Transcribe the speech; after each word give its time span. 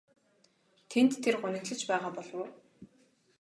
Тэнд 0.91 1.13
тэр 1.23 1.35
гуниглаж 1.43 1.81
байгаа 1.89 2.11
болов 2.15 2.35
уу? 2.41 2.47